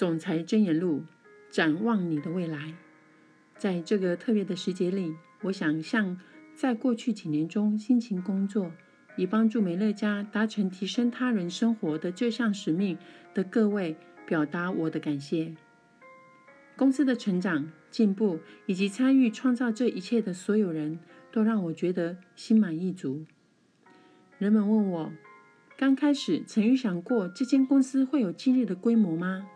[0.00, 1.04] 总裁箴言录，
[1.50, 2.72] 展望你的未来。
[3.58, 6.18] 在这个特别的时节里，我想向
[6.56, 8.72] 在过去几年中辛勤工作，
[9.18, 12.96] 以帮助美乐家达成提升他人生活的这项使命
[13.34, 13.94] 的各位，
[14.26, 15.54] 表达我的感谢。
[16.78, 20.98] 公司的成长、进步以及参与创造这一切的所有人
[21.30, 23.26] 都让我觉得心满意足。
[24.38, 25.12] 人们问我。
[25.76, 29.46] 刚开始曾预想过这间公司会有今日的规模吗？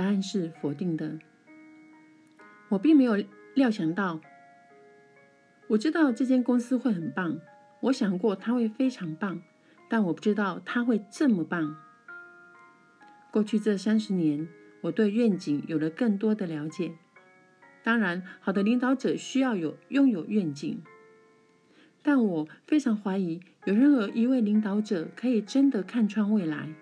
[0.00, 1.18] 答案是否定的。
[2.70, 3.22] 我并没有
[3.52, 4.18] 料想到，
[5.68, 7.38] 我知道这间公司会很棒，
[7.80, 9.42] 我想过它会非常棒，
[9.90, 11.76] 但我不知道它会这么棒。
[13.30, 14.48] 过去这三十年，
[14.80, 16.92] 我对愿景有了更多的了解。
[17.82, 20.82] 当然，好的领导者需要有拥有愿景。
[22.02, 26.72] 但我非常怀疑，有任何一位领导者可以真的看穿未来。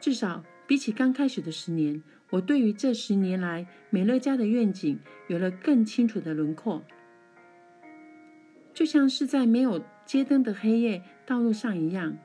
[0.00, 6.84] 至少比起刚开始的十年，我对于这十年来美乐家的愿景有了更清楚的轮廓。
[8.74, 12.18] 就像是在没有街灯的黑夜道路上一样，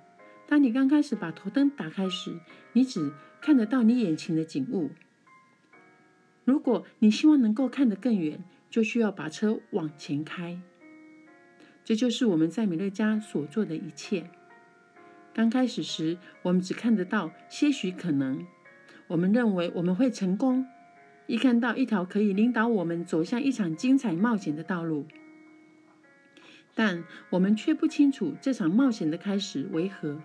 [0.45, 2.37] 当你刚开始把头灯打开时，
[2.73, 4.91] 你只看得到你眼前的景物。
[6.43, 10.59] 如果你希望能够看得更远，就需要把车往前开。
[11.85, 14.29] 这就是我们在美乐家所做的一切。
[15.33, 18.45] 刚开始时，我们只看得到些许可能，
[19.07, 20.67] 我们认为我们会成功，
[21.25, 25.07] 一看到一条可以领导我们走向一场精彩冒险的道路，
[26.75, 30.21] 但我们却不清楚这场冒险的开始为何。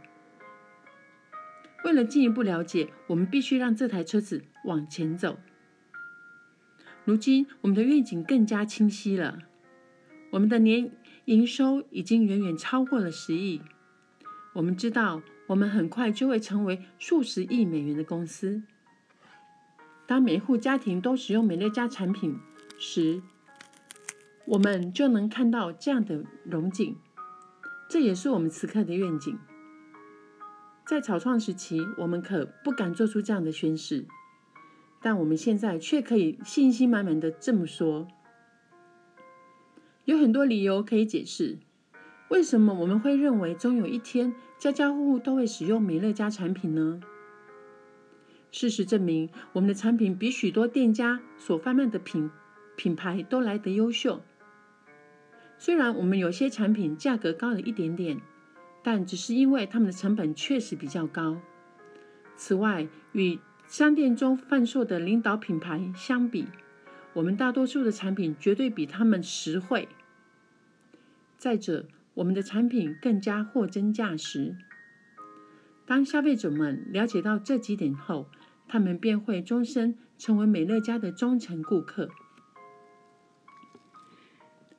[1.84, 5.38] 为了进一步了解，我们必须让这台车子往前走。
[7.06, 9.38] 如今，我们的愿景更加清晰了，
[10.32, 10.90] 我们的年。
[11.24, 13.60] 营收已经远远超过了十亿。
[14.54, 18.62] 我们知道，我们很快就会成为数十亿美元的公司。
[20.06, 22.38] 当每户家庭都使用美乐家产品
[22.78, 23.22] 时，
[24.46, 26.96] 我们就能看到这样的荣景。
[27.88, 29.38] 这也是我们此刻的愿景。
[30.86, 34.06] 在草创时期，我们可不敢做出这样的宣誓，
[35.02, 38.08] 但我们现在却可以信心满满的这么说。
[40.06, 41.58] 有很多理由可以解释，
[42.28, 47.00] 为什么我们会认为终有一天家家户户都会使用美乐家产品呢？
[48.50, 52.30] 事实证明，我们的产品比许多店家所贩卖的品
[52.76, 54.22] 品牌都来得优秀。
[55.58, 58.20] 虽然我们有些产品价格高了一点点，
[58.82, 61.38] 但只是因为它们的成本确实比较高。
[62.36, 66.46] 此外，与商店中贩售的领导品牌相比，
[67.14, 69.88] 我们大多数的产品绝对比他们实惠。
[71.36, 71.84] 再者，
[72.18, 74.56] 我们的产品更加货真价实。
[75.86, 78.28] 当消费者们了解到这几点后，
[78.66, 82.10] 他们便会终身成为美乐家的忠诚顾客。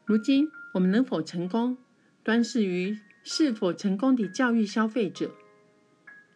[0.06, 1.78] 如今，我们能否成功，
[2.24, 5.32] 端视于是否成功地教育消费者。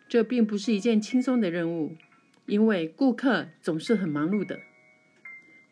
[0.08, 1.98] 这并不是一件轻松的任务，
[2.46, 4.62] 因为顾客总是很忙碌的。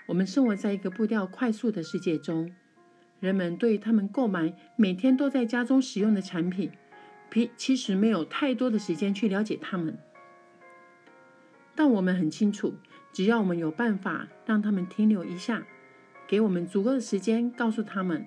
[0.07, 2.53] 我们生活在一个步调快速的世界中。
[3.21, 6.71] 人们对他们购买每天都在家中使用的产品，
[7.31, 9.97] 其其实没有太多的时间去了解他们。
[11.75, 12.73] 但我们很清楚，
[13.13, 15.63] 只要我们有办法让他们停留一下，
[16.27, 18.25] 给我们足够的时间告诉他们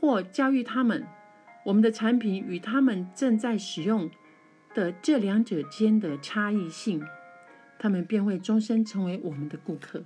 [0.00, 1.04] 或教育他们
[1.64, 4.08] 我们的产品与他们正在使用
[4.72, 7.02] 的这两者间的差异性，
[7.76, 10.04] 他们便会终身成为我们的顾客。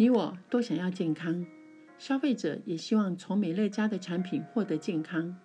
[0.00, 1.44] 你我都想要健康，
[1.98, 5.36] 消费者也希望从美乐家的产品获得健康。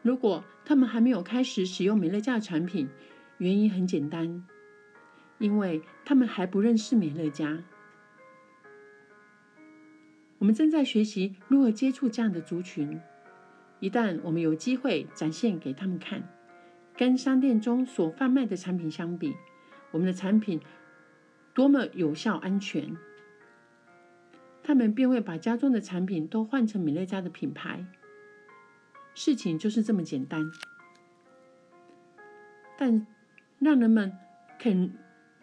[0.00, 2.88] 如果他们还没有开始使用美乐家的产品，
[3.36, 4.42] 原因很简单，
[5.36, 7.62] 因为他们还不认识美乐家。
[10.38, 12.98] 我们正在学习如何接触这样的族群。
[13.80, 16.26] 一旦我们有机会展现给他们看，
[16.96, 19.34] 跟商店中所贩卖的产品相比，
[19.90, 20.58] 我们的产品
[21.52, 22.96] 多么有效、安全。
[24.64, 27.86] 他们便会把家中的产品都换成米乐家的品牌。
[29.14, 30.50] 事情就是这么简单。
[32.76, 33.06] 但
[33.60, 34.12] 让人们
[34.58, 34.92] 肯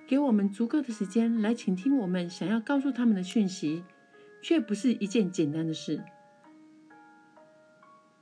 [0.07, 3.85] 给我们足够的时间来倾听我们想要告诉他们的讯息，
[4.41, 6.03] 却不是一件简单的事。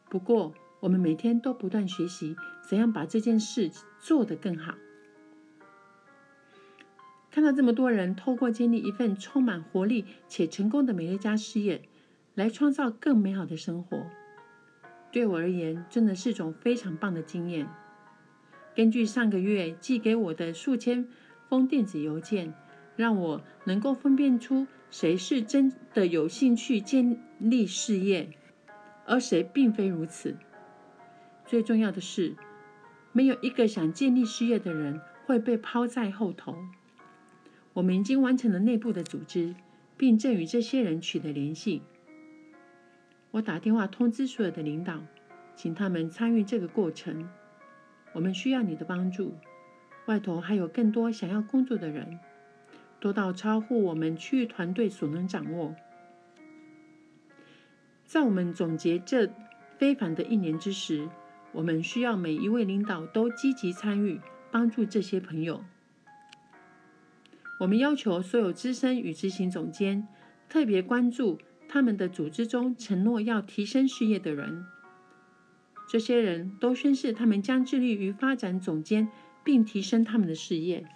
[0.09, 2.35] 不过，我们每天都不断学习
[2.67, 4.75] 怎样把这件事做得更好。
[7.31, 11.83] 看到这么多人透过建立一份充满活力且成功的美乐家事业，
[12.33, 14.07] 来创造更美好的生活，
[15.11, 17.67] 对我而言真的是种非常棒的经验。
[18.75, 21.07] 根据上个月寄给我的数千
[21.47, 22.53] 封电子邮件，
[22.95, 28.29] 让我能够分辨出谁是真的有兴趣建立事业，
[29.05, 30.35] 而谁并非如此。
[31.45, 32.35] 最重要的是，
[33.11, 36.55] 没有一个想建立事业的人会被抛在后头。
[37.73, 39.55] 我们已经完成了内部的组织，
[39.95, 41.81] 并正与这些人取得联系。
[43.31, 45.01] 我打电话通知所有的领导，
[45.55, 47.29] 请他们参与这个过程。
[48.13, 49.35] 我们需要你的帮助。
[50.07, 52.19] 外头还有更多想要工作的人，
[52.99, 55.75] 多到超乎我们区域团队所能掌握。
[58.03, 59.31] 在我们总结这
[59.77, 61.07] 非凡的一年之时，
[61.51, 64.19] 我们需要每一位领导都积极参与，
[64.49, 65.63] 帮助这些朋友。
[67.59, 70.07] 我们要求所有资深与执行总监
[70.47, 74.65] 特别关注他们的组织中承诺要提升事业的人。
[75.87, 79.09] 这些人都宣誓，他们将致力于发展总监，
[79.43, 80.87] 并提升他们的事业。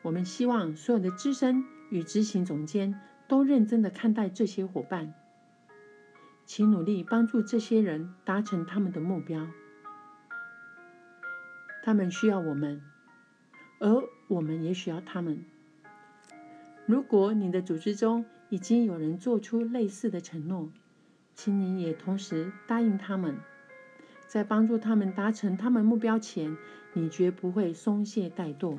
[0.00, 5.12] 我们希望所有的资深与执行总监都认真的看待这些伙伴，
[6.46, 9.46] 请努力帮助这些人达成他们的目标。
[11.84, 12.80] 他们需要我们。
[13.80, 15.44] 而我们也需要他们。
[16.86, 20.70] 如果你的组织中已经有人做出类似的承诺，
[21.34, 23.36] 请你也同时答应他们，
[24.26, 26.56] 在帮助他们达成他们目标前，
[26.94, 28.78] 你绝不会松懈怠惰。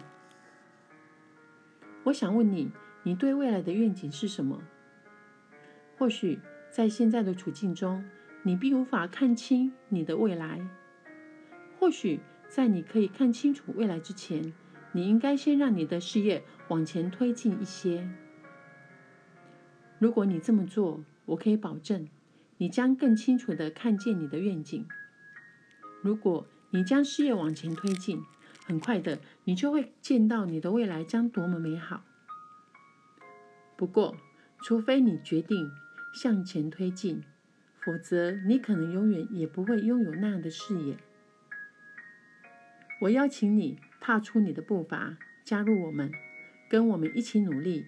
[2.05, 2.71] 我想问你，
[3.03, 4.61] 你对未来的愿景是什么？
[5.97, 6.39] 或许
[6.69, 8.03] 在现在的处境中，
[8.41, 10.67] 你并无法看清你的未来。
[11.79, 12.19] 或许
[12.49, 14.53] 在你可以看清楚未来之前，
[14.93, 18.07] 你应该先让你的事业往前推进一些。
[19.99, 22.07] 如果你这么做，我可以保证，
[22.57, 24.85] 你将更清楚的看见你的愿景。
[26.01, 28.21] 如果你将事业往前推进，
[28.65, 32.03] 很快的，你就会见到你的未来将多么美好。
[33.75, 34.15] 不过，
[34.61, 35.71] 除非你决定
[36.13, 37.23] 向前推进，
[37.79, 40.97] 否则你可能永远也不会拥有那样的视野。
[43.01, 43.79] 我邀请你。
[44.05, 45.15] 踏出你的步伐，
[45.45, 46.11] 加入我们，
[46.69, 47.85] 跟我们一起努力，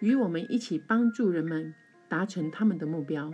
[0.00, 1.74] 与我们一起帮助人们
[2.08, 3.30] 达成他们的目标，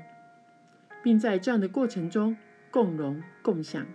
[1.01, 2.37] 并在这样的过程中
[2.73, 3.87] 共荣共享。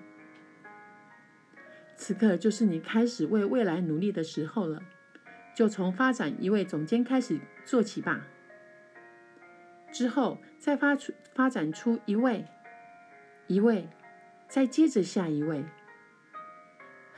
[1.98, 4.82] 此刻就是你开始为未来努力的时候了，
[5.54, 8.26] 就从发展一位总监开始做起吧。
[9.92, 12.46] 之后再发出发展出一位，
[13.48, 13.90] 一位，
[14.48, 15.66] 再接着下一位。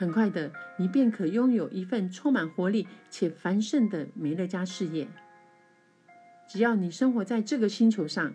[0.02, 5.08] 很快的，你便可拥有一份充满活力且繁盛的美乐家事业。
[6.50, 8.34] 只要你生活在这个星球上，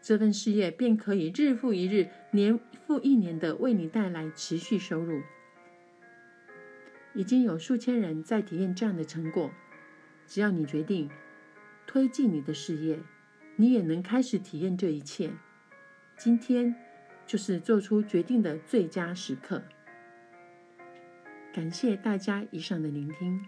[0.00, 5.20] 这份事业便可以日复一日、年复一年的为你带来持续收入。
[7.14, 9.50] 已经有数千人在体验这样的成果。
[10.24, 11.10] 只要你决定
[11.84, 13.00] 推进你的事业，
[13.56, 15.32] 你也能开始体验这一切。
[16.16, 16.76] 今天
[17.26, 19.64] 就是做出决定的最佳时刻。
[21.58, 23.44] 感谢大家以上的聆听。